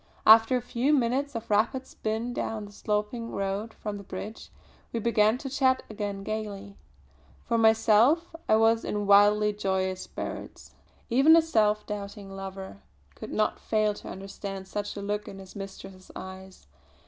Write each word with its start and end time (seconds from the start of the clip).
After 0.25 0.57
a 0.57 0.63
few 0.63 0.93
minutes 0.95 1.35
of 1.35 1.47
rapid 1.51 1.85
spin 1.85 2.33
down 2.33 2.65
the 2.65 2.71
sloping 2.71 3.29
road 3.29 3.71
from 3.75 3.97
the 3.97 4.03
bridge, 4.03 4.49
we 4.91 4.99
began 4.99 5.37
to 5.37 5.47
chat 5.47 5.83
again 5.91 6.23
gaily. 6.23 6.75
For 7.45 7.55
myself 7.59 8.33
I 8.49 8.55
was 8.55 8.83
in 8.83 9.05
wildly 9.05 9.53
joyous 9.53 10.01
spirits. 10.01 10.73
Even 11.11 11.35
a 11.35 11.41
self 11.43 11.85
doubting 11.85 12.31
lover 12.35 12.81
could 13.13 13.31
not 13.31 13.59
fail 13.59 13.93
to 13.93 14.07
understand 14.09 14.67
such 14.67 14.95
a 14.97 15.03
look 15.03 15.27
in 15.27 15.37
his 15.37 15.55
mistress's 15.55 16.09
eyes. 16.15 16.65